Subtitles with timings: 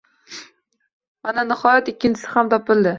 [1.27, 2.89] Mana, nihoyat ikkinchisi ham topildi.